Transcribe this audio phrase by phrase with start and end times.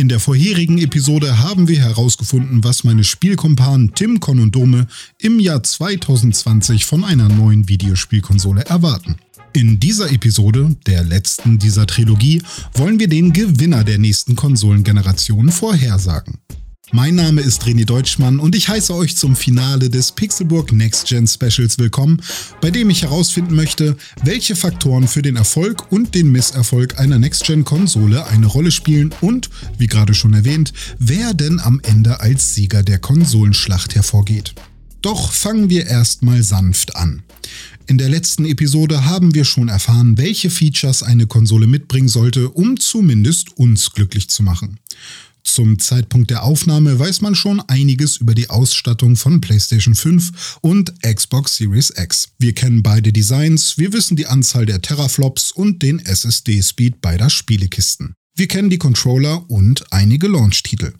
[0.00, 4.86] In der vorherigen Episode haben wir herausgefunden, was meine Spielkumpanen Tim Konundome
[5.18, 9.16] im Jahr 2020 von einer neuen Videospielkonsole erwarten.
[9.52, 12.40] In dieser Episode, der letzten dieser Trilogie,
[12.72, 16.38] wollen wir den Gewinner der nächsten Konsolengeneration vorhersagen.
[16.92, 21.28] Mein Name ist René Deutschmann und ich heiße euch zum Finale des Pixelburg Next Gen
[21.28, 22.20] Specials willkommen,
[22.60, 27.44] bei dem ich herausfinden möchte, welche Faktoren für den Erfolg und den Misserfolg einer Next
[27.44, 32.56] Gen Konsole eine Rolle spielen und, wie gerade schon erwähnt, wer denn am Ende als
[32.56, 34.54] Sieger der Konsolenschlacht hervorgeht.
[35.00, 37.22] Doch fangen wir erstmal sanft an.
[37.86, 42.78] In der letzten Episode haben wir schon erfahren, welche Features eine Konsole mitbringen sollte, um
[42.80, 44.80] zumindest uns glücklich zu machen.
[45.52, 50.94] Zum Zeitpunkt der Aufnahme weiß man schon einiges über die Ausstattung von PlayStation 5 und
[51.02, 52.28] Xbox Series X.
[52.38, 58.14] Wir kennen beide Designs, wir wissen die Anzahl der Teraflops und den SSD-Speed beider Spielekisten.
[58.36, 60.92] Wir kennen die Controller und einige Launch-Titel.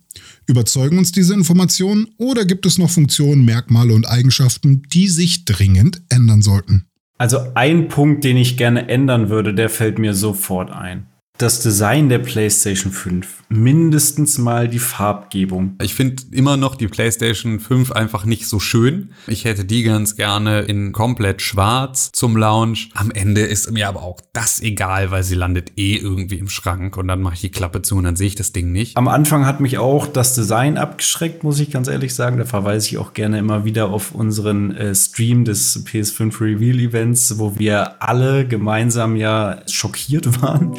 [0.49, 6.03] Überzeugen uns diese Informationen oder gibt es noch Funktionen, Merkmale und Eigenschaften, die sich dringend
[6.09, 6.87] ändern sollten?
[7.19, 11.07] Also ein Punkt, den ich gerne ändern würde, der fällt mir sofort ein
[11.41, 13.45] das Design der PlayStation 5.
[13.49, 15.77] Mindestens mal die Farbgebung.
[15.83, 19.13] Ich finde immer noch die PlayStation 5 einfach nicht so schön.
[19.27, 22.91] Ich hätte die ganz gerne in komplett schwarz zum Launch.
[22.95, 26.97] Am Ende ist mir aber auch das egal, weil sie landet eh irgendwie im Schrank
[26.97, 28.97] und dann mache ich die Klappe zu und dann sehe ich das Ding nicht.
[28.97, 32.37] Am Anfang hat mich auch das Design abgeschreckt, muss ich ganz ehrlich sagen.
[32.37, 37.39] Da verweise ich auch gerne immer wieder auf unseren äh, Stream des PS5 Reveal Events,
[37.39, 40.77] wo wir alle gemeinsam ja schockiert waren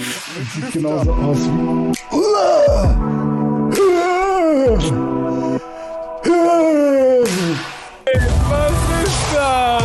[0.54, 1.92] sieht genauso aus wie.
[8.50, 9.84] Was ist das?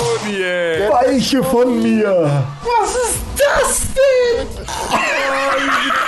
[0.00, 0.88] Oh je.
[0.90, 2.44] Weiche von mir.
[2.62, 4.48] Was ist das denn?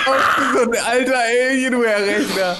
[0.07, 0.13] Oh,
[0.55, 2.57] so ein alter Alienware-Rechner.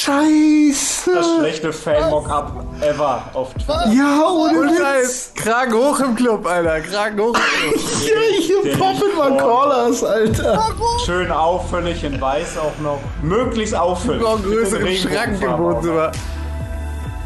[0.00, 1.14] Scheiße.
[1.14, 3.86] Das schlechte Fan-Mock-Up ever auf Twitter.
[3.92, 5.32] Ja, ohne Und Witz.
[5.34, 6.80] Kragen hoch im Club, Alter.
[6.80, 7.80] Kragen hoch im Club.
[8.06, 10.68] ja, hier poppen mal Callers, Alter.
[11.04, 12.98] Schön auffällig in weiß auch noch.
[13.20, 14.22] Möglichst auffällig.
[14.22, 16.12] Noch größeren Schrank im Wohnzimmer.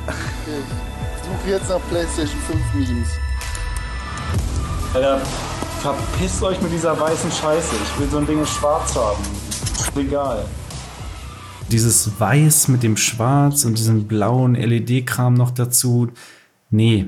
[0.08, 3.08] Ich suche jetzt nach PlayStation 5 Memes.
[4.94, 5.20] Alter,
[5.80, 7.76] verpisst euch mit dieser weißen Scheiße.
[7.84, 9.22] Ich will so ein Ding in schwarz haben.
[9.78, 10.44] Ist egal
[11.70, 16.08] dieses Weiß mit dem Schwarz und diesem blauen LED-Kram noch dazu.
[16.70, 17.06] Nee,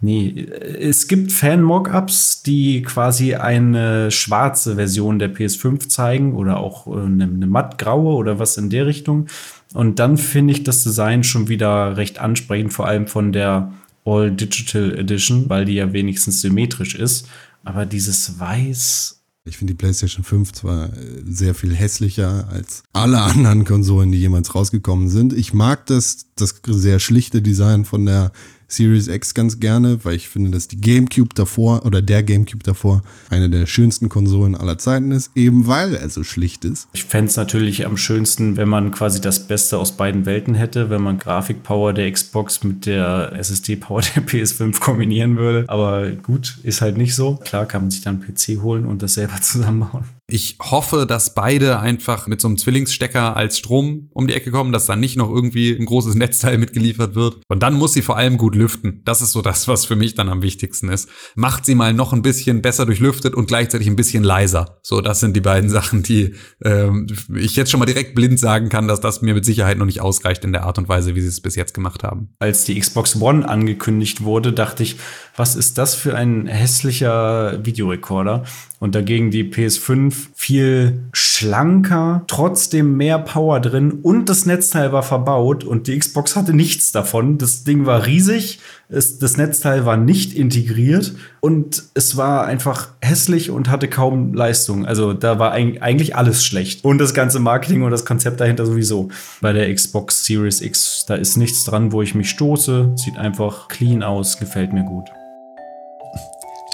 [0.00, 0.46] nee.
[0.80, 7.46] Es gibt Fan-Mockups, die quasi eine schwarze Version der PS5 zeigen oder auch eine, eine
[7.46, 9.26] mattgraue oder was in der Richtung.
[9.74, 13.72] Und dann finde ich das Design schon wieder recht ansprechend, vor allem von der
[14.04, 17.28] All Digital Edition, weil die ja wenigstens symmetrisch ist.
[17.64, 19.15] Aber dieses Weiß
[19.46, 24.18] ich finde die PlayStation 5 zwar äh, sehr viel hässlicher als alle anderen Konsolen, die
[24.18, 25.32] jemals rausgekommen sind.
[25.32, 28.30] Ich mag das, das sehr schlichte Design von der
[28.68, 33.02] Series X ganz gerne, weil ich finde, dass die GameCube davor oder der GameCube davor
[33.30, 36.88] eine der schönsten Konsolen aller Zeiten ist, eben weil er so schlicht ist.
[36.92, 40.90] Ich fände es natürlich am schönsten, wenn man quasi das Beste aus beiden Welten hätte,
[40.90, 45.64] wenn man Grafikpower der Xbox mit der SSD-Power der PS5 kombinieren würde.
[45.68, 47.36] Aber gut, ist halt nicht so.
[47.36, 50.15] Klar kann man sich dann einen PC holen und das selber zusammenbauen.
[50.28, 54.72] Ich hoffe, dass beide einfach mit so einem Zwillingsstecker als Strom um die Ecke kommen,
[54.72, 57.42] dass dann nicht noch irgendwie ein großes Netzteil mitgeliefert wird.
[57.46, 59.02] Und dann muss sie vor allem gut lüften.
[59.04, 61.08] Das ist so das, was für mich dann am wichtigsten ist.
[61.36, 64.80] Macht sie mal noch ein bisschen besser durchlüftet und gleichzeitig ein bisschen leiser.
[64.82, 68.68] So, das sind die beiden Sachen, die ähm, ich jetzt schon mal direkt blind sagen
[68.68, 71.20] kann, dass das mir mit Sicherheit noch nicht ausreicht in der Art und Weise, wie
[71.20, 72.34] sie es bis jetzt gemacht haben.
[72.40, 74.96] Als die Xbox One angekündigt wurde, dachte ich,
[75.36, 78.44] was ist das für ein hässlicher Videorekorder?
[78.78, 85.64] Und dagegen die PS5 viel schlanker, trotzdem mehr Power drin und das Netzteil war verbaut
[85.64, 87.38] und die Xbox hatte nichts davon.
[87.38, 93.50] Das Ding war riesig, es, das Netzteil war nicht integriert und es war einfach hässlich
[93.50, 94.86] und hatte kaum Leistung.
[94.86, 96.84] Also da war eigentlich alles schlecht.
[96.84, 99.08] Und das ganze Marketing und das Konzept dahinter sowieso.
[99.40, 102.92] Bei der Xbox Series X, da ist nichts dran, wo ich mich stoße.
[102.96, 105.06] Sieht einfach clean aus, gefällt mir gut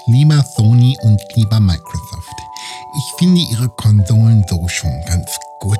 [0.07, 2.33] lieber Sony und lieber Microsoft.
[2.95, 5.27] Ich finde Ihre Konsolen so schon ganz
[5.59, 5.79] gut.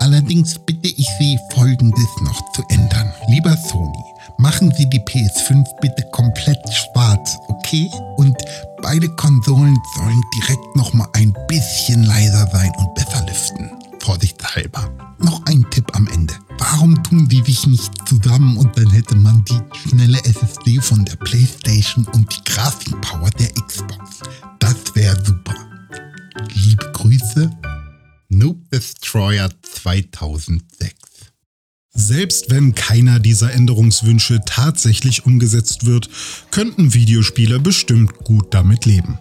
[0.00, 3.12] Allerdings bitte ich Sie, Folgendes noch zu ändern.
[3.28, 4.04] Lieber Sony,
[4.38, 7.88] machen Sie die PS5 bitte komplett schwarz, okay?
[8.16, 8.36] Und
[8.82, 13.70] beide Konsolen sollen direkt noch mal ein bisschen leiser sein und besser lüften.
[14.00, 14.90] Vorsichtshalber.
[15.18, 16.34] Noch ein Tipp am Ende.
[16.58, 21.16] Warum tun die dich nicht zusammen und dann hätte man die schnelle SSD von der
[21.16, 24.20] Playstation und die Grafikpower der Xbox?
[24.58, 25.54] Das wäre super.
[26.46, 27.50] Liebe Grüße,
[28.28, 30.94] Noob Destroyer 2006.
[31.92, 36.08] Selbst wenn keiner dieser Änderungswünsche tatsächlich umgesetzt wird,
[36.50, 39.18] könnten Videospieler bestimmt gut damit leben.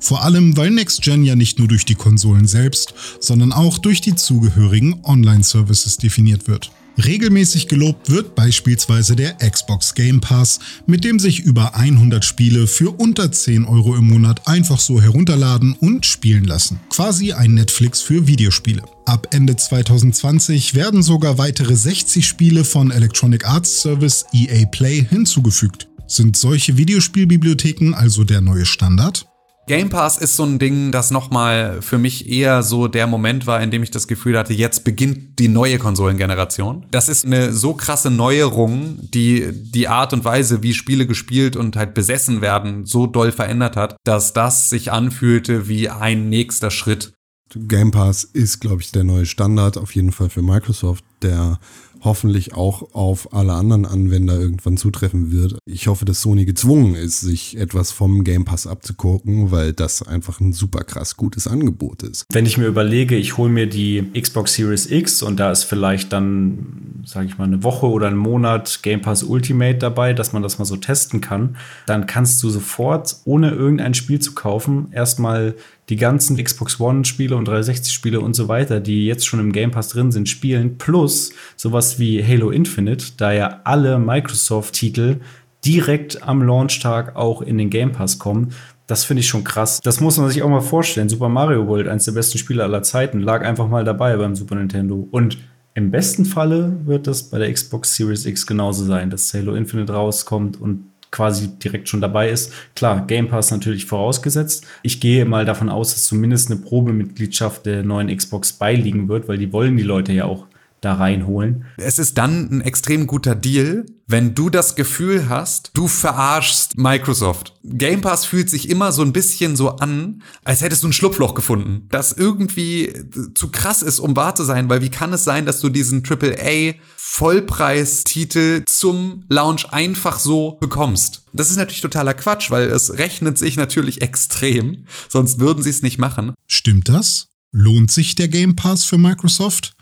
[0.00, 4.00] Vor allem, weil Next Gen ja nicht nur durch die Konsolen selbst, sondern auch durch
[4.00, 6.70] die zugehörigen Online-Services definiert wird.
[7.04, 12.90] Regelmäßig gelobt wird beispielsweise der Xbox Game Pass, mit dem sich über 100 Spiele für
[12.90, 16.80] unter 10 Euro im Monat einfach so herunterladen und spielen lassen.
[16.88, 18.82] Quasi ein Netflix für Videospiele.
[19.04, 25.88] Ab Ende 2020 werden sogar weitere 60 Spiele von Electronic Arts Service EA Play hinzugefügt.
[26.06, 29.26] Sind solche Videospielbibliotheken also der neue Standard?
[29.68, 33.60] Game Pass ist so ein Ding, das nochmal für mich eher so der Moment war,
[33.60, 36.86] in dem ich das Gefühl hatte, jetzt beginnt die neue Konsolengeneration.
[36.92, 41.74] Das ist eine so krasse Neuerung, die die Art und Weise, wie Spiele gespielt und
[41.74, 47.12] halt besessen werden, so doll verändert hat, dass das sich anfühlte wie ein nächster Schritt.
[47.54, 51.58] Game Pass ist, glaube ich, der neue Standard, auf jeden Fall für Microsoft, der
[52.02, 55.58] hoffentlich auch auf alle anderen Anwender irgendwann zutreffen wird.
[55.64, 60.40] Ich hoffe, dass Sony gezwungen ist, sich etwas vom Game Pass abzugucken, weil das einfach
[60.40, 62.26] ein super krass gutes Angebot ist.
[62.30, 66.12] Wenn ich mir überlege, ich hole mir die Xbox Series X und da ist vielleicht
[66.12, 70.42] dann, sage ich mal, eine Woche oder ein Monat Game Pass Ultimate dabei, dass man
[70.42, 71.56] das mal so testen kann,
[71.86, 75.54] dann kannst du sofort, ohne irgendein Spiel zu kaufen, erstmal
[75.88, 79.88] die ganzen Xbox One-Spiele und 360-Spiele und so weiter, die jetzt schon im Game Pass
[79.88, 85.20] drin sind, spielen, plus sowas wie Halo Infinite, da ja alle Microsoft-Titel
[85.64, 88.52] direkt am Launchtag auch in den Game Pass kommen.
[88.86, 89.80] Das finde ich schon krass.
[89.82, 91.08] Das muss man sich auch mal vorstellen.
[91.08, 94.54] Super Mario World, eines der besten Spiele aller Zeiten, lag einfach mal dabei beim Super
[94.54, 95.08] Nintendo.
[95.10, 95.38] Und
[95.74, 99.92] im besten Falle wird das bei der Xbox Series X genauso sein, dass Halo Infinite
[99.92, 100.84] rauskommt und
[101.16, 102.52] quasi direkt schon dabei ist.
[102.74, 104.66] Klar, Game Pass natürlich vorausgesetzt.
[104.82, 109.38] Ich gehe mal davon aus, dass zumindest eine Probemitgliedschaft der neuen Xbox beiliegen wird, weil
[109.38, 110.46] die wollen die Leute ja auch
[110.82, 111.64] da reinholen.
[111.78, 117.54] Es ist dann ein extrem guter Deal, wenn du das Gefühl hast, du verarschst Microsoft.
[117.64, 121.34] Game Pass fühlt sich immer so ein bisschen so an, als hättest du ein Schlupfloch
[121.34, 122.92] gefunden, das irgendwie
[123.34, 126.04] zu krass ist, um wahr zu sein, weil wie kann es sein, dass du diesen
[126.04, 131.24] AAA Vollpreistitel zum Launch einfach so bekommst?
[131.32, 135.82] Das ist natürlich totaler Quatsch, weil es rechnet sich natürlich extrem, sonst würden sie es
[135.82, 136.32] nicht machen.
[136.46, 137.26] Stimmt das?
[137.50, 139.72] Lohnt sich der Game Pass für Microsoft?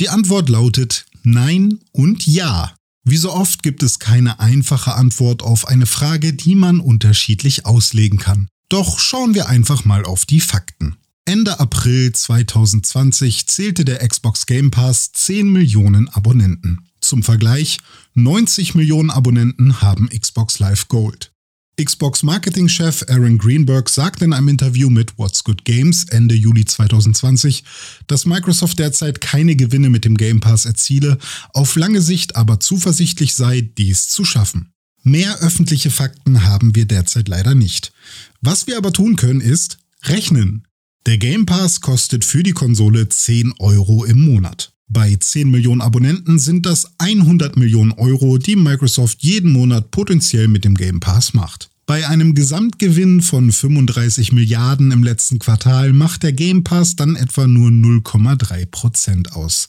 [0.00, 2.74] Die Antwort lautet Nein und Ja.
[3.04, 8.18] Wie so oft gibt es keine einfache Antwort auf eine Frage, die man unterschiedlich auslegen
[8.18, 8.48] kann.
[8.68, 10.96] Doch schauen wir einfach mal auf die Fakten.
[11.24, 16.86] Ende April 2020 zählte der Xbox Game Pass 10 Millionen Abonnenten.
[17.00, 17.78] Zum Vergleich,
[18.14, 21.32] 90 Millionen Abonnenten haben Xbox Live Gold.
[21.84, 27.64] Xbox-Marketing-Chef Aaron Greenberg sagte in einem Interview mit What's Good Games Ende Juli 2020,
[28.06, 31.18] dass Microsoft derzeit keine Gewinne mit dem Game Pass erziele,
[31.54, 34.72] auf lange Sicht aber zuversichtlich sei, dies zu schaffen.
[35.02, 37.92] Mehr öffentliche Fakten haben wir derzeit leider nicht.
[38.42, 40.66] Was wir aber tun können, ist rechnen.
[41.06, 44.72] Der Game Pass kostet für die Konsole 10 Euro im Monat.
[44.92, 50.64] Bei 10 Millionen Abonnenten sind das 100 Millionen Euro, die Microsoft jeden Monat potenziell mit
[50.64, 51.69] dem Game Pass macht.
[51.90, 57.48] Bei einem Gesamtgewinn von 35 Milliarden im letzten Quartal macht der Game Pass dann etwa
[57.48, 59.68] nur 0,3 Prozent aus.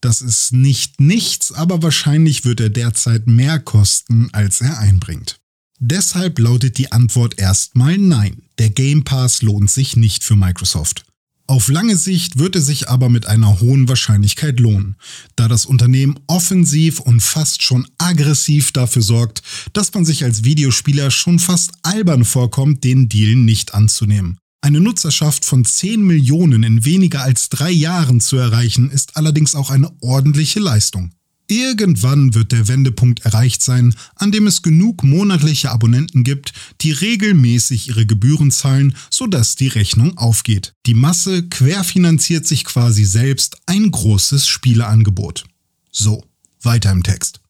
[0.00, 5.40] Das ist nicht nichts, aber wahrscheinlich wird er derzeit mehr kosten, als er einbringt.
[5.78, 8.44] Deshalb lautet die Antwort erstmal nein.
[8.56, 11.04] Der Game Pass lohnt sich nicht für Microsoft.
[11.50, 14.96] Auf lange Sicht wird er sich aber mit einer hohen Wahrscheinlichkeit lohnen,
[15.34, 21.10] da das Unternehmen offensiv und fast schon aggressiv dafür sorgt, dass man sich als Videospieler
[21.10, 24.36] schon fast albern vorkommt, den Deal nicht anzunehmen.
[24.60, 29.70] Eine Nutzerschaft von 10 Millionen in weniger als drei Jahren zu erreichen, ist allerdings auch
[29.70, 31.12] eine ordentliche Leistung.
[31.48, 36.52] Irgendwann wird der Wendepunkt erreicht sein, an dem es genug monatliche Abonnenten gibt,
[36.82, 40.74] die regelmäßig ihre Gebühren zahlen, sodass die Rechnung aufgeht.
[40.84, 45.46] Die Masse querfinanziert sich quasi selbst ein großes Spieleangebot.
[45.90, 46.22] So,
[46.60, 47.40] weiter im Text.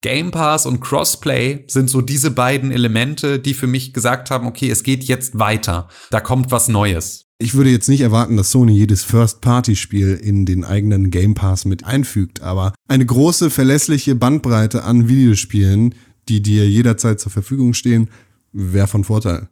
[0.00, 4.70] Game Pass und Crossplay sind so diese beiden Elemente, die für mich gesagt haben, okay,
[4.70, 5.88] es geht jetzt weiter.
[6.10, 7.26] Da kommt was Neues.
[7.38, 11.84] Ich würde jetzt nicht erwarten, dass Sony jedes First-Party-Spiel in den eigenen Game Pass mit
[11.84, 15.94] einfügt, aber eine große, verlässliche Bandbreite an Videospielen,
[16.28, 18.10] die dir jederzeit zur Verfügung stehen,
[18.52, 19.48] wäre von Vorteil.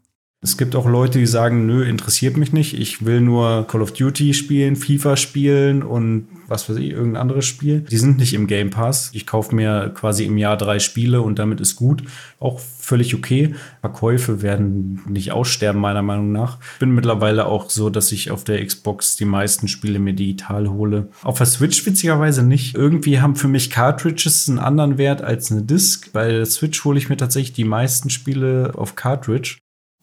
[0.46, 2.78] Es gibt auch Leute, die sagen, nö, interessiert mich nicht.
[2.78, 7.44] Ich will nur Call of Duty spielen, FIFA spielen und was weiß ich, irgendein anderes
[7.46, 7.80] Spiel.
[7.80, 9.10] Die sind nicht im Game Pass.
[9.12, 12.04] Ich kaufe mir quasi im Jahr drei Spiele und damit ist gut.
[12.38, 13.56] Auch völlig okay.
[13.80, 16.58] Verkäufe werden nicht aussterben, meiner Meinung nach.
[16.78, 21.08] Bin mittlerweile auch so, dass ich auf der Xbox die meisten Spiele mir digital hole.
[21.24, 22.76] Auf der Switch witzigerweise nicht.
[22.76, 26.12] Irgendwie haben für mich Cartridges einen anderen Wert als eine Disc.
[26.12, 29.56] Bei der Switch hole ich mir tatsächlich die meisten Spiele auf Cartridge.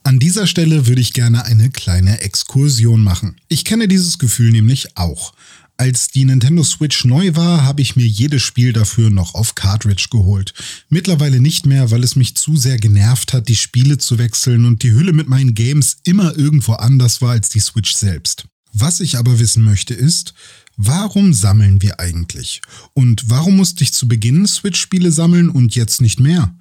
[0.05, 3.38] An dieser Stelle würde ich gerne eine kleine Exkursion machen.
[3.48, 5.33] Ich kenne dieses Gefühl nämlich auch.
[5.77, 10.07] Als die Nintendo Switch neu war, habe ich mir jedes Spiel dafür noch auf Cartridge
[10.12, 10.53] geholt.
[10.89, 14.83] Mittlerweile nicht mehr, weil es mich zu sehr genervt hat, die Spiele zu wechseln und
[14.83, 18.45] die Hülle mit meinen Games immer irgendwo anders war als die Switch selbst.
[18.74, 20.33] Was ich aber wissen möchte ist,
[20.75, 22.62] warum sammeln wir eigentlich?
[22.93, 26.53] Und warum musste ich zu Beginn Switch-Spiele sammeln und jetzt nicht mehr?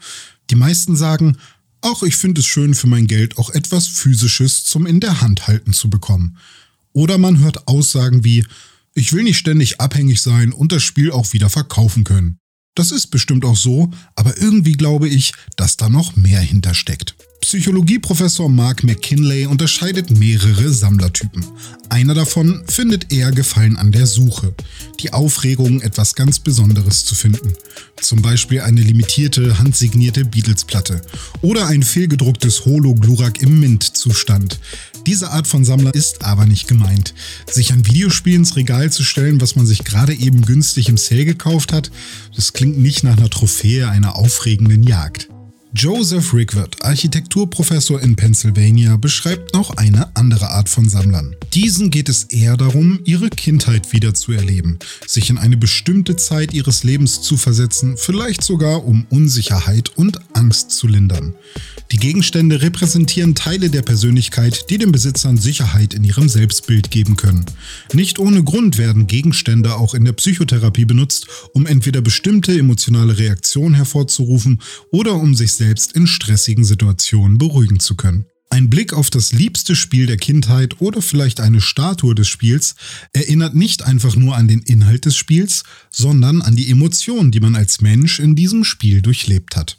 [0.51, 1.39] Die meisten sagen,
[1.83, 5.47] auch ich finde es schön für mein Geld auch etwas Physisches zum in der Hand
[5.47, 6.39] halten zu bekommen.
[6.93, 8.47] Oder man hört Aussagen wie,
[8.95, 12.39] ich will nicht ständig abhängig sein und das Spiel auch wieder verkaufen können.
[12.75, 17.15] Das ist bestimmt auch so, aber irgendwie glaube ich, dass da noch mehr hintersteckt.
[17.43, 21.45] Psychologieprofessor Mark McKinley unterscheidet mehrere Sammlertypen.
[21.89, 24.55] Einer davon findet eher Gefallen an der Suche,
[25.01, 27.53] die Aufregung, etwas ganz Besonderes zu finden.
[28.01, 31.03] Zum Beispiel eine limitierte, handsignierte Beatles-Platte
[31.43, 34.61] oder ein fehlgedrucktes Holo-Glurak im Mint-Zustand.
[35.07, 37.13] Diese Art von Sammler ist aber nicht gemeint.
[37.51, 41.25] Sich ein Videospiel ins Regal zu stellen, was man sich gerade eben günstig im Sale
[41.25, 41.91] gekauft hat,
[42.37, 45.29] das klingt nicht nach einer Trophäe einer aufregenden Jagd.
[45.75, 51.35] Joseph Rickford, Architekturprofessor in Pennsylvania, beschreibt noch eine andere Art von Sammlern.
[51.55, 56.53] Diesen geht es eher darum, ihre Kindheit wieder zu erleben, sich in eine bestimmte Zeit
[56.53, 61.35] ihres Lebens zu versetzen, vielleicht sogar um Unsicherheit und Angst zu lindern.
[61.91, 67.45] Die Gegenstände repräsentieren Teile der Persönlichkeit, die den Besitzern Sicherheit in ihrem Selbstbild geben können.
[67.93, 73.75] Nicht ohne Grund werden Gegenstände auch in der Psychotherapie benutzt, um entweder bestimmte emotionale Reaktionen
[73.75, 78.27] hervorzurufen oder um sich selbst in stressigen Situationen beruhigen zu können.
[78.51, 82.75] Ein Blick auf das liebste Spiel der Kindheit oder vielleicht eine Statue des Spiels
[83.13, 87.55] erinnert nicht einfach nur an den Inhalt des Spiels, sondern an die Emotionen, die man
[87.55, 89.79] als Mensch in diesem Spiel durchlebt hat.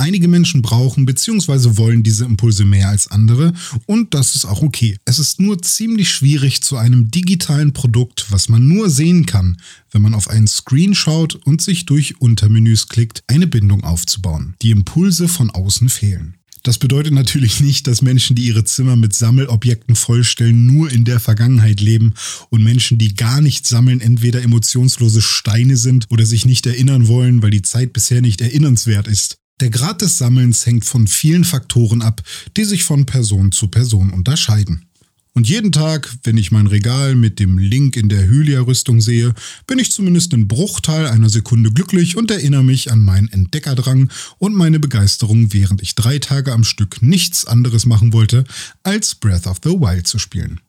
[0.00, 1.76] Einige Menschen brauchen bzw.
[1.76, 3.52] wollen diese Impulse mehr als andere
[3.84, 4.96] und das ist auch okay.
[5.04, 9.58] Es ist nur ziemlich schwierig zu einem digitalen Produkt, was man nur sehen kann,
[9.90, 14.54] wenn man auf einen Screen schaut und sich durch Untermenüs klickt, eine Bindung aufzubauen.
[14.62, 16.36] Die Impulse von außen fehlen.
[16.62, 21.20] Das bedeutet natürlich nicht, dass Menschen, die ihre Zimmer mit Sammelobjekten vollstellen, nur in der
[21.20, 22.14] Vergangenheit leben
[22.48, 27.42] und Menschen, die gar nicht sammeln, entweder emotionslose Steine sind oder sich nicht erinnern wollen,
[27.42, 29.36] weil die Zeit bisher nicht erinnernswert ist.
[29.60, 32.22] Der Grad des Sammelns hängt von vielen Faktoren ab,
[32.56, 34.86] die sich von Person zu Person unterscheiden.
[35.34, 39.34] Und jeden Tag, wenn ich mein Regal mit dem Link in der Hylia-Rüstung sehe,
[39.66, 44.54] bin ich zumindest in Bruchteil einer Sekunde glücklich und erinnere mich an meinen Entdeckerdrang und
[44.54, 48.44] meine Begeisterung, während ich drei Tage am Stück nichts anderes machen wollte,
[48.82, 50.60] als Breath of the Wild zu spielen.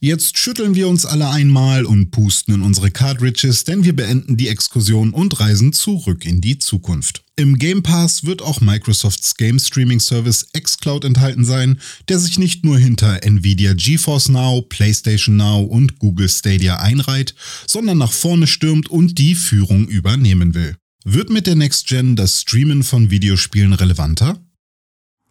[0.00, 4.48] Jetzt schütteln wir uns alle einmal und pusten in unsere Cartridges, denn wir beenden die
[4.48, 7.25] Exkursion und reisen zurück in die Zukunft.
[7.38, 11.78] Im Game Pass wird auch Microsofts Game Streaming Service xCloud enthalten sein,
[12.08, 17.34] der sich nicht nur hinter Nvidia GeForce Now, PlayStation Now und Google Stadia einreiht,
[17.66, 20.76] sondern nach vorne stürmt und die Führung übernehmen will.
[21.04, 24.40] Wird mit der Next Gen das Streamen von Videospielen relevanter?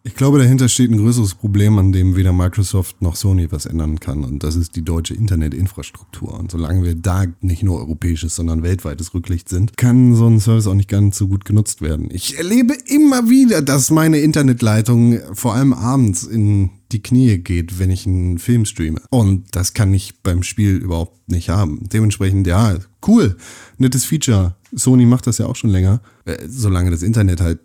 [0.06, 3.98] Ich glaube, dahinter steht ein größeres Problem, an dem weder Microsoft noch Sony was ändern
[3.98, 4.22] kann.
[4.22, 6.32] Und das ist die deutsche Internetinfrastruktur.
[6.38, 10.68] Und solange wir da nicht nur europäisches, sondern weltweites Rücklicht sind, kann so ein Service
[10.68, 12.06] auch nicht ganz so gut genutzt werden.
[12.12, 17.90] Ich erlebe immer wieder, dass meine Internetleitung vor allem abends in die Knie geht, wenn
[17.90, 19.00] ich einen Film streame.
[19.10, 21.80] Und das kann ich beim Spiel überhaupt nicht haben.
[21.92, 23.36] Dementsprechend, ja, cool,
[23.78, 24.54] nettes Feature.
[24.72, 26.00] Sony macht das ja auch schon länger.
[26.26, 27.58] Äh, solange das Internet halt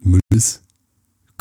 [0.00, 0.62] Müll ist,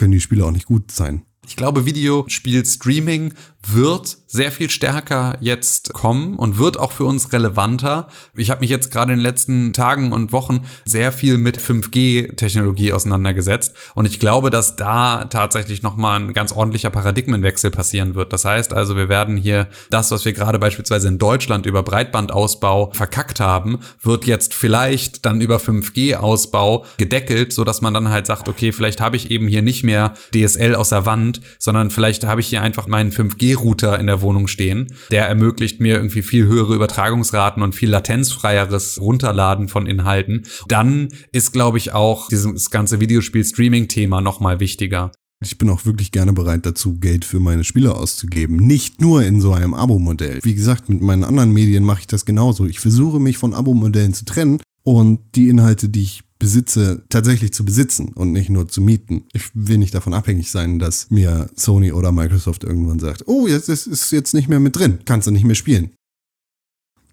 [0.01, 1.27] können die Spiele auch nicht gut sein.
[1.47, 3.33] Ich glaube, Videospiel-Streaming
[3.67, 8.07] wird sehr viel stärker jetzt kommen und wird auch für uns relevanter.
[8.35, 12.93] Ich habe mich jetzt gerade in den letzten Tagen und Wochen sehr viel mit 5G-Technologie
[12.93, 18.33] auseinandergesetzt und ich glaube, dass da tatsächlich nochmal ein ganz ordentlicher Paradigmenwechsel passieren wird.
[18.33, 22.91] Das heißt also, wir werden hier das, was wir gerade beispielsweise in Deutschland über Breitbandausbau
[22.93, 28.49] verkackt haben, wird jetzt vielleicht dann über 5G-Ausbau gedeckelt, so dass man dann halt sagt,
[28.49, 32.41] okay, vielleicht habe ich eben hier nicht mehr DSL aus der Wand, sondern vielleicht habe
[32.41, 34.87] ich hier einfach meinen 5G-Router in der Wohnung stehen.
[35.11, 40.43] Der ermöglicht mir irgendwie viel höhere Übertragungsraten und viel latenzfreieres Runterladen von Inhalten.
[40.67, 45.11] Dann ist, glaube ich, auch dieses ganze Videospiel-Streaming-Thema nochmal wichtiger.
[45.43, 48.57] Ich bin auch wirklich gerne bereit dazu, Geld für meine Spiele auszugeben.
[48.57, 50.39] Nicht nur in so einem Abo-Modell.
[50.43, 52.67] Wie gesagt, mit meinen anderen Medien mache ich das genauso.
[52.67, 57.63] Ich versuche mich von Abo-Modellen zu trennen und die Inhalte, die ich besitze, tatsächlich zu
[57.63, 59.25] besitzen und nicht nur zu mieten.
[59.31, 63.69] Ich will nicht davon abhängig sein, dass mir Sony oder Microsoft irgendwann sagt, oh, jetzt
[63.69, 65.91] ist, ist jetzt nicht mehr mit drin, kannst du nicht mehr spielen.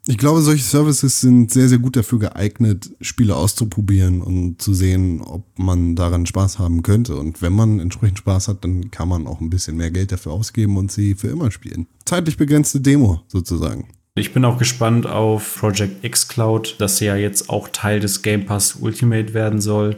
[0.06, 5.20] Ich glaube, solche Services sind sehr, sehr gut dafür geeignet, Spiele auszuprobieren und zu sehen,
[5.20, 7.14] ob man daran Spaß haben könnte.
[7.16, 10.32] Und wenn man entsprechend Spaß hat, dann kann man auch ein bisschen mehr Geld dafür
[10.32, 11.86] ausgeben und sie für immer spielen.
[12.06, 13.88] Zeitlich begrenzte Demo sozusagen.
[14.18, 18.46] Ich bin auch gespannt auf Project X Cloud, das ja jetzt auch Teil des Game
[18.46, 19.96] Pass Ultimate werden soll.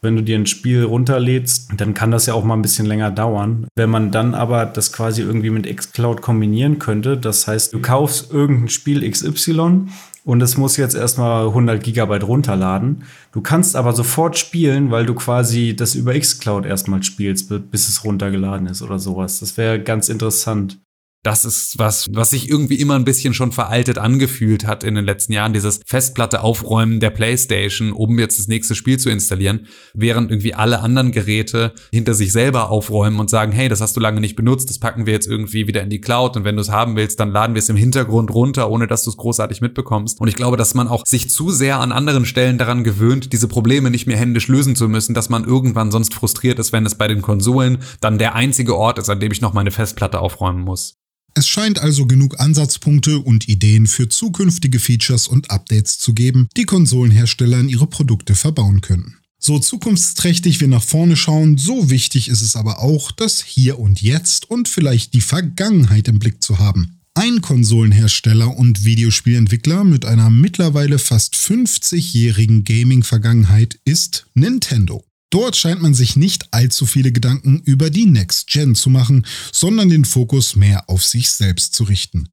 [0.00, 3.10] Wenn du dir ein Spiel runterlädst, dann kann das ja auch mal ein bisschen länger
[3.10, 3.68] dauern.
[3.76, 8.32] Wenn man dann aber das quasi irgendwie mit xCloud kombinieren könnte, das heißt, du kaufst
[8.32, 9.86] irgendein Spiel XY
[10.24, 13.04] und es muss jetzt erstmal 100 Gigabyte runterladen.
[13.32, 18.04] Du kannst aber sofort spielen, weil du quasi das über xCloud erstmal spielst, bis es
[18.04, 19.40] runtergeladen ist oder sowas.
[19.40, 20.78] Das wäre ganz interessant
[21.22, 25.04] das ist was, was sich irgendwie immer ein bisschen schon veraltet angefühlt hat in den
[25.04, 30.32] letzten Jahren, dieses Festplatte aufräumen der Playstation, um jetzt das nächste Spiel zu installieren, während
[30.32, 34.20] irgendwie alle anderen Geräte hinter sich selber aufräumen und sagen, hey, das hast du lange
[34.20, 36.70] nicht benutzt, das packen wir jetzt irgendwie wieder in die Cloud und wenn du es
[36.70, 40.20] haben willst, dann laden wir es im Hintergrund runter, ohne dass du es großartig mitbekommst.
[40.20, 43.46] Und ich glaube, dass man auch sich zu sehr an anderen Stellen daran gewöhnt, diese
[43.46, 46.96] Probleme nicht mehr händisch lösen zu müssen, dass man irgendwann sonst frustriert ist, wenn es
[46.96, 50.62] bei den Konsolen dann der einzige Ort ist, an dem ich noch meine Festplatte aufräumen
[50.62, 50.96] muss.
[51.34, 56.64] Es scheint also genug Ansatzpunkte und Ideen für zukünftige Features und Updates zu geben, die
[56.64, 59.16] Konsolenhersteller in ihre Produkte verbauen können.
[59.38, 64.00] So zukunftsträchtig wir nach vorne schauen, so wichtig ist es aber auch, das Hier und
[64.00, 67.00] Jetzt und vielleicht die Vergangenheit im Blick zu haben.
[67.14, 75.04] Ein Konsolenhersteller und Videospielentwickler mit einer mittlerweile fast 50-jährigen Gaming-Vergangenheit ist Nintendo.
[75.32, 79.88] Dort scheint man sich nicht allzu viele Gedanken über die Next Gen zu machen, sondern
[79.88, 82.28] den Fokus mehr auf sich selbst zu richten.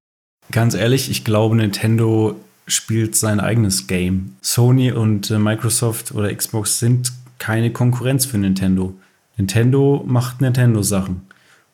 [0.52, 2.36] Ganz ehrlich, ich glaube, Nintendo
[2.68, 4.36] spielt sein eigenes Game.
[4.42, 8.94] Sony und äh, Microsoft oder Xbox sind keine Konkurrenz für Nintendo.
[9.38, 11.22] Nintendo macht Nintendo-Sachen.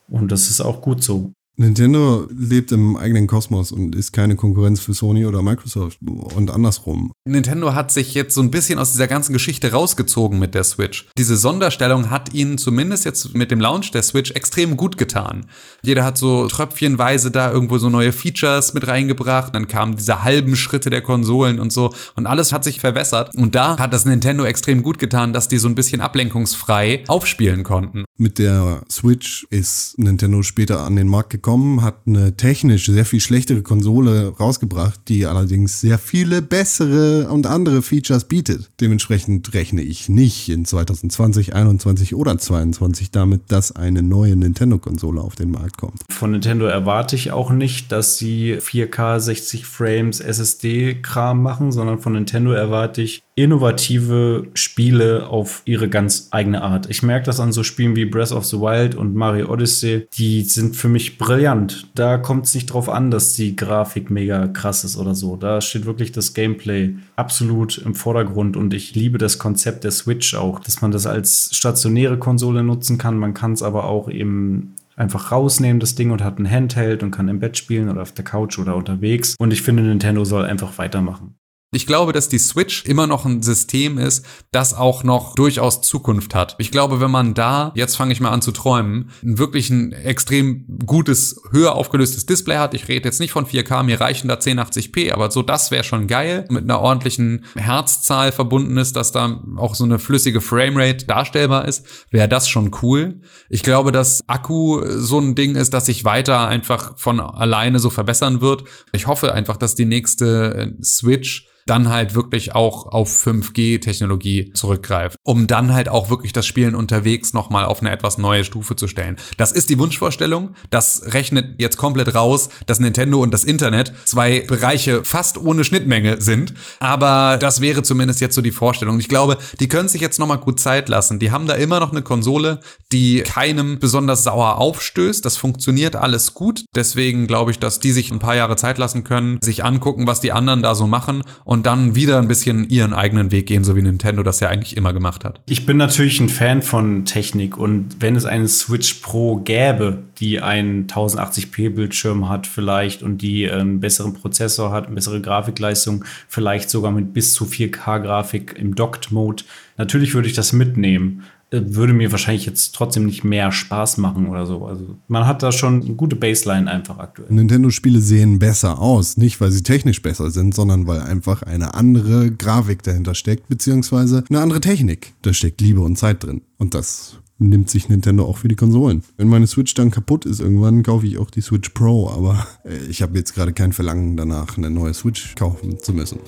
[0.07, 1.33] Und das ist auch gut so.
[1.57, 7.13] Nintendo lebt im eigenen Kosmos und ist keine Konkurrenz für Sony oder Microsoft und andersrum.
[7.25, 11.07] Nintendo hat sich jetzt so ein bisschen aus dieser ganzen Geschichte rausgezogen mit der Switch.
[11.17, 15.45] Diese Sonderstellung hat ihnen zumindest jetzt mit dem Launch der Switch extrem gut getan.
[15.81, 20.57] Jeder hat so tröpfchenweise da irgendwo so neue Features mit reingebracht, dann kamen diese halben
[20.57, 24.43] Schritte der Konsolen und so und alles hat sich verwässert und da hat das Nintendo
[24.43, 28.03] extrem gut getan, dass die so ein bisschen ablenkungsfrei aufspielen konnten.
[28.17, 33.05] Mit der Switch ist Nintendo später an den Markt gekommen gekommen, hat eine technisch sehr
[33.05, 38.71] viel schlechtere Konsole rausgebracht, die allerdings sehr viele bessere und andere Features bietet.
[38.81, 45.35] Dementsprechend rechne ich nicht in 2020, 2021 oder 2022 damit, dass eine neue Nintendo-Konsole auf
[45.35, 46.01] den Markt kommt.
[46.09, 52.13] Von Nintendo erwarte ich auch nicht, dass sie 4K 60 Frames SSD-Kram machen, sondern von
[52.13, 56.89] Nintendo erwarte ich innovative Spiele auf ihre ganz eigene Art.
[56.89, 60.07] Ich merke das an so Spielen wie Breath of the Wild und Mario Odyssey.
[60.17, 61.87] Die sind für mich brillant.
[61.95, 65.35] Da kommt es nicht drauf an, dass die Grafik mega krass ist oder so.
[65.35, 70.33] Da steht wirklich das Gameplay absolut im Vordergrund und ich liebe das Konzept der Switch
[70.35, 73.17] auch, dass man das als stationäre Konsole nutzen kann.
[73.17, 77.11] Man kann es aber auch eben einfach rausnehmen, das Ding, und hat ein Handheld und
[77.11, 79.35] kann im Bett spielen oder auf der Couch oder unterwegs.
[79.37, 81.35] Und ich finde, Nintendo soll einfach weitermachen.
[81.75, 86.33] Ich glaube, dass die Switch immer noch ein System ist, das auch noch durchaus Zukunft
[86.33, 86.55] hat.
[86.57, 90.65] Ich glaube, wenn man da, jetzt fange ich mal an zu träumen, wirklich ein extrem
[90.85, 92.73] gutes, höher aufgelöstes Display hat.
[92.73, 96.07] Ich rede jetzt nicht von 4K, mir reichen da 1080p, aber so das wäre schon
[96.07, 96.45] geil.
[96.49, 101.85] Mit einer ordentlichen Herzzahl verbunden ist, dass da auch so eine flüssige Framerate darstellbar ist,
[102.09, 103.19] wäre das schon cool.
[103.49, 107.89] Ich glaube, dass Akku so ein Ding ist, dass sich weiter einfach von alleine so
[107.89, 108.63] verbessern wird.
[108.93, 115.17] Ich hoffe einfach, dass die nächste äh, Switch dann halt wirklich auch auf 5G-Technologie zurückgreift,
[115.23, 118.87] um dann halt auch wirklich das Spielen unterwegs nochmal auf eine etwas neue Stufe zu
[118.87, 119.17] stellen.
[119.37, 120.55] Das ist die Wunschvorstellung.
[120.69, 126.21] Das rechnet jetzt komplett raus, dass Nintendo und das Internet zwei Bereiche fast ohne Schnittmenge
[126.21, 126.53] sind.
[126.79, 128.99] Aber das wäre zumindest jetzt so die Vorstellung.
[128.99, 131.17] Ich glaube, die können sich jetzt nochmal gut Zeit lassen.
[131.19, 132.59] Die haben da immer noch eine Konsole,
[132.91, 135.25] die keinem besonders sauer aufstößt.
[135.25, 136.65] Das funktioniert alles gut.
[136.75, 140.21] Deswegen glaube ich, dass die sich ein paar Jahre Zeit lassen können, sich angucken, was
[140.21, 143.63] die anderen da so machen und und dann wieder ein bisschen ihren eigenen Weg gehen,
[143.63, 145.39] so wie Nintendo das ja eigentlich immer gemacht hat.
[145.47, 150.41] Ich bin natürlich ein Fan von Technik und wenn es eine Switch Pro gäbe, die
[150.41, 156.69] einen 1080p Bildschirm hat vielleicht und die einen besseren Prozessor hat, eine bessere Grafikleistung, vielleicht
[156.69, 159.45] sogar mit bis zu 4K Grafik im Docked Mode,
[159.77, 161.34] natürlich würde ich das mitnehmen äh,
[161.75, 164.65] würde mir wahrscheinlich jetzt trotzdem nicht mehr Spaß machen oder so.
[164.65, 167.31] Also man hat da schon eine gute Baseline einfach aktuell.
[167.31, 172.31] Nintendo-Spiele sehen besser aus, nicht weil sie technisch besser sind, sondern weil einfach eine andere
[172.31, 175.13] Grafik dahinter steckt, beziehungsweise eine andere Technik.
[175.21, 176.41] Da steckt Liebe und Zeit drin.
[176.57, 179.03] Und das nimmt sich Nintendo auch für die Konsolen.
[179.17, 182.77] Wenn meine Switch dann kaputt ist, irgendwann kaufe ich auch die Switch Pro, aber äh,
[182.89, 186.19] ich habe jetzt gerade kein Verlangen danach, eine neue Switch kaufen zu müssen.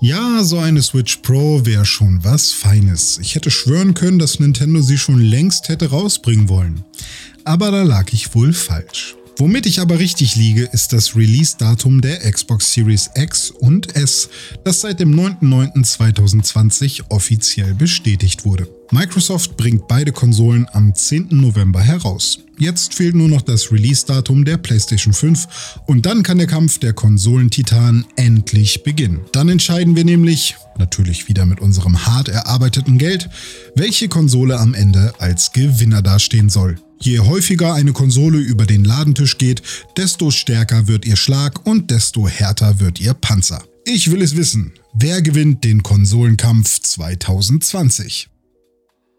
[0.00, 3.18] Ja, so eine Switch Pro wäre schon was Feines.
[3.18, 6.84] Ich hätte schwören können, dass Nintendo sie schon längst hätte rausbringen wollen.
[7.44, 9.16] Aber da lag ich wohl falsch.
[9.38, 14.28] Womit ich aber richtig liege, ist das Release-Datum der Xbox Series X und S,
[14.64, 18.68] das seit dem 9.9.2020 offiziell bestätigt wurde.
[18.90, 21.28] Microsoft bringt beide Konsolen am 10.
[21.30, 22.38] November heraus.
[22.58, 25.46] Jetzt fehlt nur noch das Release-Datum der PlayStation 5
[25.86, 29.20] und dann kann der Kampf der Konsolentitanen endlich beginnen.
[29.32, 33.28] Dann entscheiden wir nämlich, natürlich wieder mit unserem hart erarbeiteten Geld,
[33.74, 36.76] welche Konsole am Ende als Gewinner dastehen soll.
[36.98, 39.62] Je häufiger eine Konsole über den Ladentisch geht,
[39.98, 43.62] desto stärker wird ihr Schlag und desto härter wird ihr Panzer.
[43.84, 44.72] Ich will es wissen.
[44.94, 48.30] Wer gewinnt den Konsolenkampf 2020?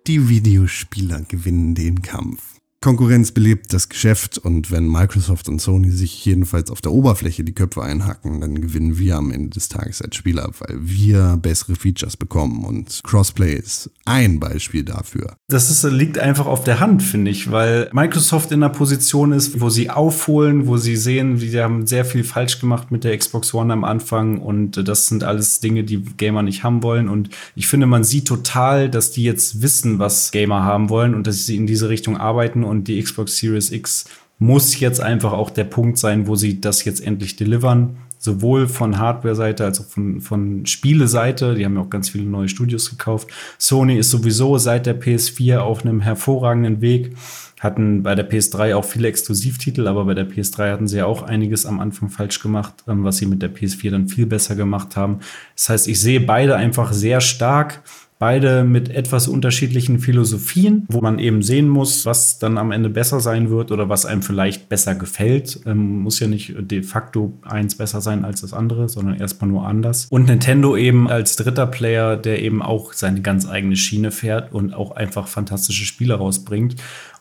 [0.07, 2.56] Die Videospieler gewinnen den Kampf.
[2.87, 7.53] Konkurrenz belebt das Geschäft und wenn Microsoft und Sony sich jedenfalls auf der Oberfläche die
[7.53, 12.15] Köpfe einhacken, dann gewinnen wir am Ende des Tages als Spieler, weil wir bessere Features
[12.15, 15.35] bekommen und Crossplay ist ein Beispiel dafür.
[15.49, 19.59] Das ist, liegt einfach auf der Hand, finde ich, weil Microsoft in einer Position ist,
[19.59, 23.53] wo sie aufholen, wo sie sehen, sie haben sehr viel falsch gemacht mit der Xbox
[23.53, 27.67] One am Anfang und das sind alles Dinge, die Gamer nicht haben wollen und ich
[27.67, 31.57] finde, man sieht total, dass die jetzt wissen, was Gamer haben wollen und dass sie
[31.57, 34.05] in diese Richtung arbeiten und die Xbox Series X
[34.39, 37.97] muss jetzt einfach auch der Punkt sein, wo sie das jetzt endlich delivern.
[38.19, 41.55] Sowohl von Hardware-Seite als auch von, von Spiele-Seite.
[41.55, 43.29] Die haben ja auch ganz viele neue Studios gekauft.
[43.57, 47.15] Sony ist sowieso seit der PS4 auf einem hervorragenden Weg.
[47.59, 51.23] Hatten bei der PS3 auch viele Exklusivtitel, aber bei der PS3 hatten sie ja auch
[51.23, 54.95] einiges am Anfang falsch gemacht, ähm, was sie mit der PS4 dann viel besser gemacht
[54.95, 55.19] haben.
[55.55, 57.81] Das heißt, ich sehe beide einfach sehr stark.
[58.19, 63.19] Beide mit etwas unterschiedlichen Philosophien, wo man eben sehen muss, was dann am Ende besser
[63.19, 65.59] sein wird oder was einem vielleicht besser gefällt.
[65.65, 69.67] Ähm, muss ja nicht de facto eins besser sein als das andere, sondern erstmal nur
[69.67, 70.07] anders.
[70.09, 74.73] Und Nintendo eben als dritter Player, der eben auch seine ganz eigene Schiene fährt und
[74.73, 76.75] auch einfach fantastische Spiele rausbringt.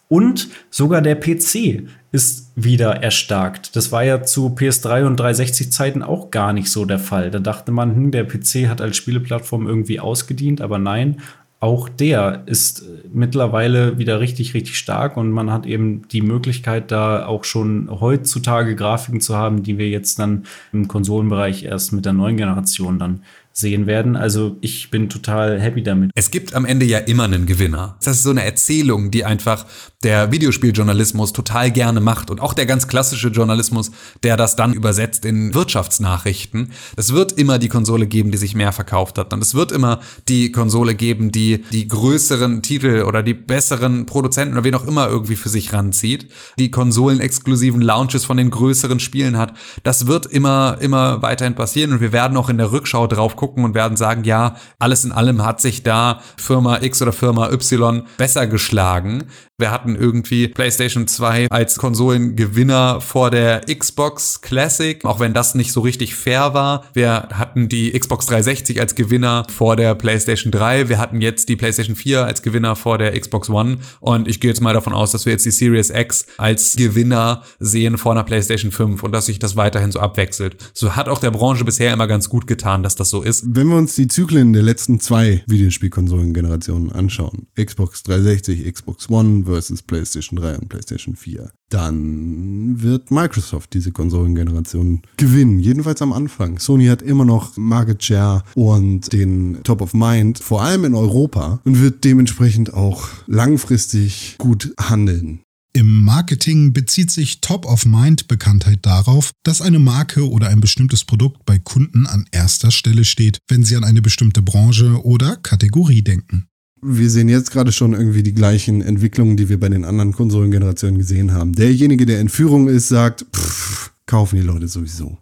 [0.09, 3.75] Und sogar der PC ist wieder erstarkt.
[3.75, 7.31] Das war ja zu PS3 und 360 Zeiten auch gar nicht so der Fall.
[7.31, 11.16] Da dachte man, hm, der PC hat als Spieleplattform irgendwie ausgedient, aber nein,
[11.59, 17.27] auch der ist mittlerweile wieder richtig, richtig stark und man hat eben die Möglichkeit, da
[17.27, 22.12] auch schon heutzutage Grafiken zu haben, die wir jetzt dann im Konsolenbereich erst mit der
[22.12, 23.23] neuen Generation dann
[23.57, 24.16] sehen werden.
[24.16, 26.11] Also ich bin total happy damit.
[26.14, 27.97] Es gibt am Ende ja immer einen Gewinner.
[28.05, 29.64] Das ist so eine Erzählung, die einfach
[30.03, 33.90] der Videospieljournalismus total gerne macht und auch der ganz klassische Journalismus,
[34.23, 36.73] der das dann übersetzt in Wirtschaftsnachrichten.
[36.97, 40.01] Es wird immer die Konsole geben, die sich mehr verkauft hat und es wird immer
[40.29, 45.09] die Konsole geben, die die größeren Titel oder die besseren Produzenten oder wen auch immer
[45.09, 49.55] irgendwie für sich ranzieht, die konsolenexklusiven Launches von den größeren Spielen hat.
[49.83, 53.45] Das wird immer immer weiterhin passieren und wir werden auch in der Rückschau drauf gucken,
[53.46, 57.50] gucken und werden sagen, ja, alles in allem hat sich da Firma X oder Firma
[57.52, 59.24] Y besser geschlagen.
[59.59, 65.72] Wir hatten irgendwie PlayStation 2 als Konsolengewinner vor der Xbox Classic, auch wenn das nicht
[65.72, 66.85] so richtig fair war.
[66.92, 70.90] Wir hatten die Xbox 360 als Gewinner vor der PlayStation 3.
[70.90, 73.78] Wir hatten jetzt die PlayStation 4 als Gewinner vor der Xbox One.
[74.00, 77.42] Und ich gehe jetzt mal davon aus, dass wir jetzt die Series X als Gewinner
[77.59, 80.56] sehen vor einer PlayStation 5 und dass sich das weiterhin so abwechselt.
[80.74, 83.36] So hat auch der Branche bisher immer ganz gut getan, dass das so ist.
[83.44, 89.83] Wenn wir uns die Zyklen der letzten zwei Videospielkonsolengenerationen anschauen, Xbox 360, Xbox One versus
[89.83, 95.59] PlayStation 3 und PlayStation 4, dann wird Microsoft diese Konsolengeneration gewinnen.
[95.59, 96.59] Jedenfalls am Anfang.
[96.59, 101.61] Sony hat immer noch Market Share und den Top of Mind, vor allem in Europa,
[101.64, 105.40] und wird dementsprechend auch langfristig gut handeln.
[105.76, 112.06] Im Marketing bezieht sich Top-of-Mind-Bekanntheit darauf, dass eine Marke oder ein bestimmtes Produkt bei Kunden
[112.06, 116.46] an erster Stelle steht, wenn sie an eine bestimmte Branche oder Kategorie denken.
[116.80, 120.96] Wir sehen jetzt gerade schon irgendwie die gleichen Entwicklungen, die wir bei den anderen Konsolengenerationen
[120.96, 121.52] gesehen haben.
[121.52, 125.18] Derjenige, der in Führung ist, sagt, pff, kaufen die Leute sowieso.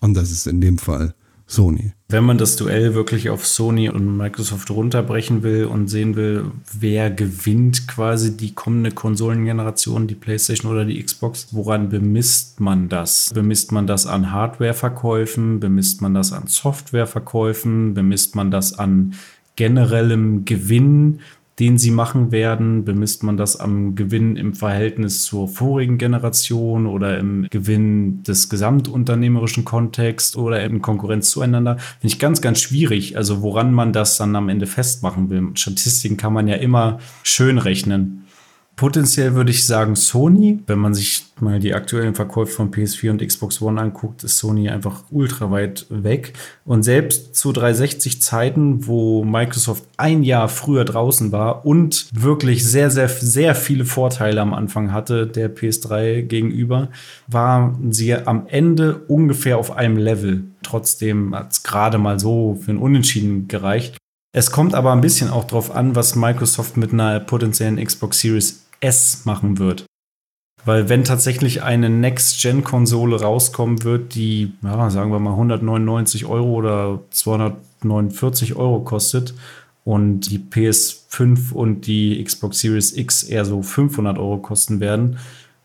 [0.00, 1.14] Und das ist in dem Fall
[1.48, 1.92] Sony.
[2.10, 6.44] Wenn man das Duell wirklich auf Sony und Microsoft runterbrechen will und sehen will,
[6.78, 13.30] wer gewinnt quasi die kommende Konsolengeneration, die PlayStation oder die Xbox, woran bemisst man das?
[13.34, 15.58] Bemisst man das an Hardwareverkäufen?
[15.58, 17.94] Bemisst man das an Softwareverkäufen?
[17.94, 19.14] Bemisst man das an
[19.56, 21.20] generellem Gewinn?
[21.58, 22.84] Den sie machen werden?
[22.84, 29.64] Bemisst man das am Gewinn im Verhältnis zur vorigen Generation oder im Gewinn des gesamtunternehmerischen
[29.64, 31.78] Kontexts oder in Konkurrenz zueinander?
[32.00, 33.16] Finde ich ganz, ganz schwierig.
[33.16, 35.48] Also woran man das dann am Ende festmachen will.
[35.54, 38.24] Statistiken kann man ja immer schön rechnen.
[38.78, 40.60] Potenziell würde ich sagen Sony.
[40.68, 44.68] Wenn man sich mal die aktuellen Verkäufe von PS4 und Xbox One anguckt, ist Sony
[44.68, 46.34] einfach ultra weit weg.
[46.64, 52.88] Und selbst zu 360 Zeiten, wo Microsoft ein Jahr früher draußen war und wirklich sehr,
[52.92, 56.88] sehr, sehr viele Vorteile am Anfang hatte, der PS3 gegenüber,
[57.26, 60.44] waren sie am Ende ungefähr auf einem Level.
[60.62, 63.96] Trotzdem hat es gerade mal so für ein Unentschieden gereicht.
[64.32, 68.67] Es kommt aber ein bisschen auch drauf an, was Microsoft mit einer potenziellen Xbox Series
[68.80, 69.86] S machen wird.
[70.64, 77.00] Weil wenn tatsächlich eine Next-Gen-Konsole rauskommen wird, die, ja, sagen wir mal 199 Euro oder
[77.10, 79.34] 249 Euro kostet
[79.84, 85.18] und die PS5 und die Xbox Series X eher so 500 Euro kosten werden,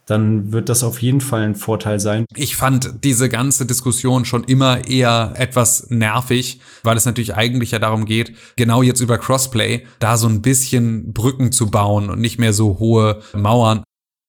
[0.05, 2.25] dann wird das auf jeden Fall ein Vorteil sein.
[2.35, 7.79] Ich fand diese ganze Diskussion schon immer eher etwas nervig, weil es natürlich eigentlich ja
[7.79, 12.39] darum geht, genau jetzt über Crossplay da so ein bisschen Brücken zu bauen und nicht
[12.39, 13.83] mehr so hohe Mauern.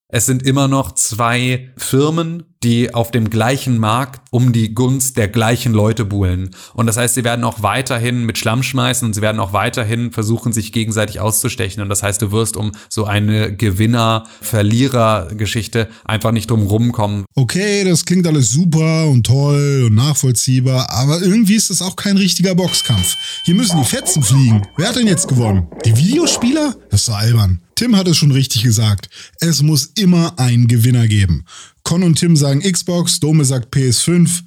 [0.08, 5.26] Es sind immer noch zwei Firmen, die auf dem gleichen Markt um die Gunst der
[5.28, 6.50] gleichen Leute buhlen.
[6.74, 10.12] Und das heißt, sie werden auch weiterhin mit Schlamm schmeißen und sie werden auch weiterhin
[10.12, 11.82] versuchen, sich gegenseitig auszustechen.
[11.82, 17.24] Und das heißt, du wirst um so eine Gewinner-Verlierer-Geschichte einfach nicht drum rumkommen.
[17.34, 22.18] Okay, das klingt alles super und toll und nachvollziehbar, aber irgendwie ist das auch kein
[22.18, 23.16] richtiger Boxkampf.
[23.44, 24.66] Hier müssen die Fetzen fliegen.
[24.76, 25.66] Wer hat denn jetzt gewonnen?
[25.84, 26.74] Die Videospieler?
[26.90, 27.63] Das ist so albern.
[27.74, 29.08] Tim hat es schon richtig gesagt.
[29.40, 31.44] Es muss immer einen Gewinner geben.
[31.82, 34.42] Con und Tim sagen Xbox, Dome sagt PS5.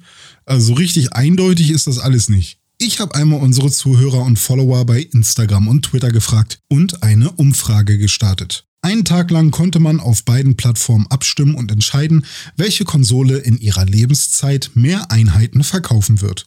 [0.46, 2.58] Also richtig eindeutig ist das alles nicht.
[2.78, 7.98] Ich habe einmal unsere Zuhörer und Follower bei Instagram und Twitter gefragt und eine Umfrage
[7.98, 8.68] gestartet.
[8.80, 12.24] Einen Tag lang konnte man auf beiden Plattformen abstimmen und entscheiden,
[12.56, 16.46] welche Konsole in ihrer Lebenszeit mehr Einheiten verkaufen wird.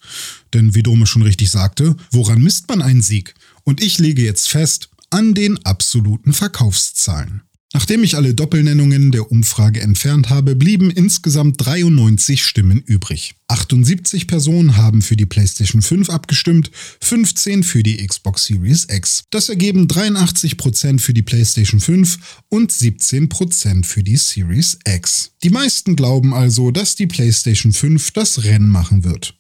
[0.53, 3.33] Denn wie Dome schon richtig sagte, woran misst man einen Sieg?
[3.65, 7.43] Und ich lege jetzt fest, an den absoluten Verkaufszahlen.
[7.73, 13.35] Nachdem ich alle Doppelnennungen der Umfrage entfernt habe, blieben insgesamt 93 Stimmen übrig.
[13.47, 16.69] 78 Personen haben für die PlayStation 5 abgestimmt,
[16.99, 19.23] 15 für die Xbox Series X.
[19.29, 25.31] Das ergeben 83% für die PlayStation 5 und 17% für die Series X.
[25.41, 29.33] Die meisten glauben also, dass die PlayStation 5 das Rennen machen wird.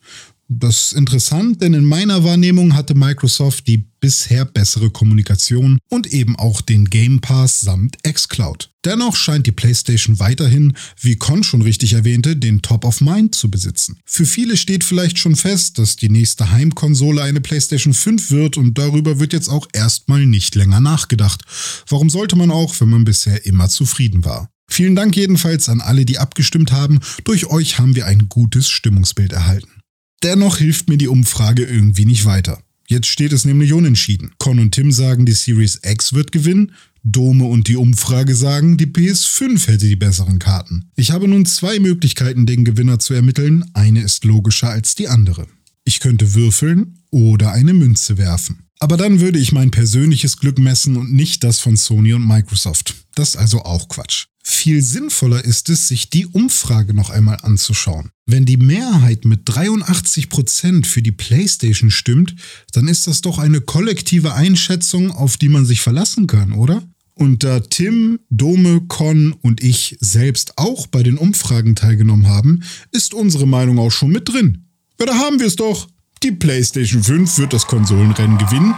[0.53, 6.35] Das ist interessant, denn in meiner Wahrnehmung hatte Microsoft die bisher bessere Kommunikation und eben
[6.35, 8.69] auch den Game Pass samt xCloud.
[8.83, 13.49] Dennoch scheint die PlayStation weiterhin, wie Con schon richtig erwähnte, den Top of Mind zu
[13.49, 14.01] besitzen.
[14.03, 18.77] Für viele steht vielleicht schon fest, dass die nächste Heimkonsole eine PlayStation 5 wird und
[18.77, 21.43] darüber wird jetzt auch erstmal nicht länger nachgedacht.
[21.87, 24.49] Warum sollte man auch, wenn man bisher immer zufrieden war?
[24.69, 26.99] Vielen Dank jedenfalls an alle, die abgestimmt haben.
[27.23, 29.80] Durch euch haben wir ein gutes Stimmungsbild erhalten.
[30.23, 32.61] Dennoch hilft mir die Umfrage irgendwie nicht weiter.
[32.87, 34.31] Jetzt steht es nämlich unentschieden.
[34.37, 36.73] Con und Tim sagen, die Series X wird gewinnen.
[37.03, 40.91] Dome und die Umfrage sagen, die PS5 hätte die besseren Karten.
[40.95, 43.65] Ich habe nun zwei Möglichkeiten, den Gewinner zu ermitteln.
[43.73, 45.47] Eine ist logischer als die andere.
[45.83, 48.67] Ich könnte würfeln oder eine Münze werfen.
[48.79, 52.95] Aber dann würde ich mein persönliches Glück messen und nicht das von Sony und Microsoft.
[53.15, 54.25] Das ist also auch Quatsch.
[54.43, 58.11] Viel sinnvoller ist es, sich die Umfrage noch einmal anzuschauen.
[58.25, 62.35] Wenn die Mehrheit mit 83% für die PlayStation stimmt,
[62.71, 66.83] dann ist das doch eine kollektive Einschätzung, auf die man sich verlassen kann, oder?
[67.13, 73.13] Und da Tim, Dome, Con und ich selbst auch bei den Umfragen teilgenommen haben, ist
[73.13, 74.65] unsere Meinung auch schon mit drin.
[74.99, 75.87] Ja, da haben wir es doch.
[76.23, 78.73] Die PlayStation 5 wird das Konsolenrennen gewinnen.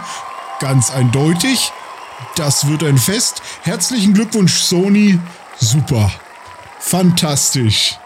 [0.60, 1.72] Ganz eindeutig.
[2.36, 3.42] Das wird ein Fest.
[3.62, 5.20] Herzlichen Glückwunsch, Sony.
[5.60, 6.12] Super.
[6.80, 7.98] Fantastisch.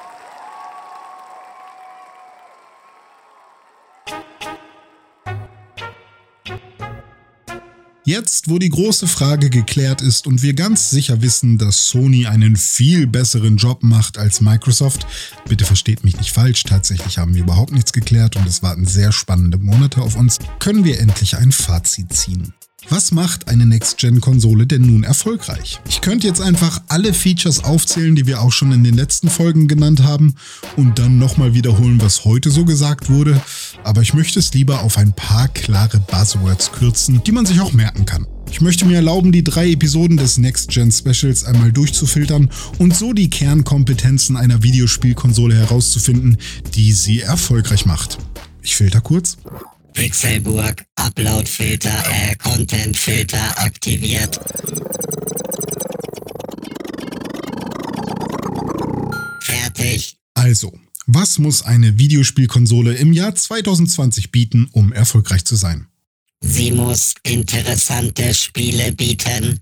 [8.08, 12.56] Jetzt, wo die große Frage geklärt ist und wir ganz sicher wissen, dass Sony einen
[12.56, 15.06] viel besseren Job macht als Microsoft,
[15.50, 19.12] bitte versteht mich nicht falsch, tatsächlich haben wir überhaupt nichts geklärt und es warten sehr
[19.12, 22.54] spannende Monate auf uns, können wir endlich ein Fazit ziehen.
[22.90, 25.82] Was macht eine Next-Gen-Konsole denn nun erfolgreich?
[25.90, 29.68] Ich könnte jetzt einfach alle Features aufzählen, die wir auch schon in den letzten Folgen
[29.68, 30.36] genannt haben
[30.78, 33.42] und dann nochmal wiederholen, was heute so gesagt wurde,
[33.84, 37.74] aber ich möchte es lieber auf ein paar klare Buzzwords kürzen, die man sich auch
[37.74, 38.26] merken kann.
[38.50, 43.12] Ich möchte mir erlauben, die drei Episoden des Next Gen Specials einmal durchzufiltern und so
[43.12, 46.38] die Kernkompetenzen einer Videospielkonsole herauszufinden,
[46.74, 48.18] die sie erfolgreich macht.
[48.62, 49.38] Ich filter kurz.
[49.98, 54.40] Pixelburg, Uploadfilter, äh, Contentfilter aktiviert.
[59.42, 60.18] Fertig.
[60.36, 60.72] Also,
[61.08, 65.88] was muss eine Videospielkonsole im Jahr 2020 bieten, um erfolgreich zu sein?
[66.42, 69.62] Sie muss interessante Spiele bieten.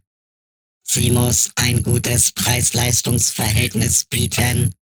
[0.83, 4.73] Sie muss ein gutes Preis-Leistungs-Verhältnis bieten.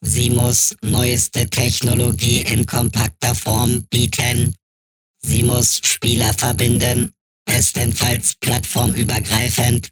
[0.00, 4.56] Sie muss neueste Technologie in kompakter Form bieten.
[5.22, 7.12] Sie muss Spieler verbinden,
[7.44, 9.90] bestenfalls plattformübergreifend.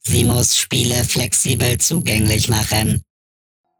[0.00, 3.02] Sie muss Spiele flexibel zugänglich machen.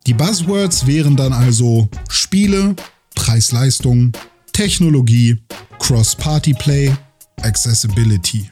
[0.06, 2.74] Die Buzzwords wären dann also Spiele,
[3.14, 4.12] Preis-Leistung,
[4.52, 5.38] Technologie,
[5.78, 6.96] Cross-Party-Play,
[7.42, 8.50] Accessibility.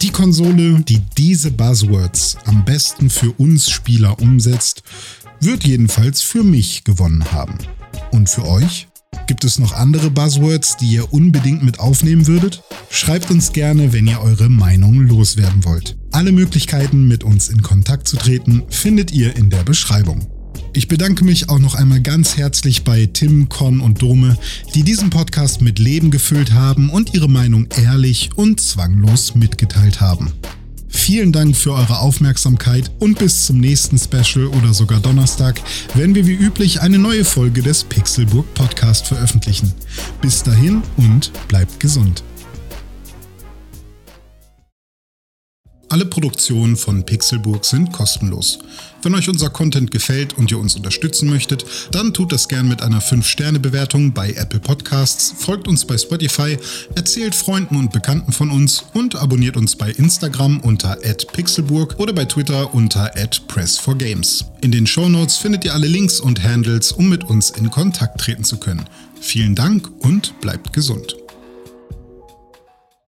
[0.00, 4.82] Die Konsole, die diese Buzzwords am besten für uns Spieler umsetzt,
[5.40, 7.58] wird jedenfalls für mich gewonnen haben.
[8.10, 8.88] Und für euch?
[9.32, 12.62] Gibt es noch andere Buzzwords, die ihr unbedingt mit aufnehmen würdet?
[12.90, 15.96] Schreibt uns gerne, wenn ihr eure Meinung loswerden wollt.
[16.10, 20.26] Alle Möglichkeiten, mit uns in Kontakt zu treten, findet ihr in der Beschreibung.
[20.74, 24.36] Ich bedanke mich auch noch einmal ganz herzlich bei Tim, Con und Dome,
[24.74, 30.30] die diesen Podcast mit Leben gefüllt haben und ihre Meinung ehrlich und zwanglos mitgeteilt haben.
[30.92, 35.60] Vielen Dank für eure Aufmerksamkeit und bis zum nächsten Special oder sogar Donnerstag,
[35.94, 39.72] wenn wir wie üblich eine neue Folge des Pixelburg Podcast veröffentlichen.
[40.20, 42.22] Bis dahin und bleibt gesund.
[45.92, 48.58] Alle Produktionen von Pixelburg sind kostenlos.
[49.02, 52.80] Wenn euch unser Content gefällt und ihr uns unterstützen möchtet, dann tut das gern mit
[52.80, 56.56] einer 5-Sterne-Bewertung bei Apple Podcasts, folgt uns bei Spotify,
[56.94, 62.24] erzählt Freunden und Bekannten von uns und abonniert uns bei Instagram unter @pixelburg oder bei
[62.24, 64.46] Twitter unter @press4games.
[64.62, 68.44] In den Shownotes findet ihr alle Links und Handles, um mit uns in Kontakt treten
[68.44, 68.86] zu können.
[69.20, 71.16] Vielen Dank und bleibt gesund.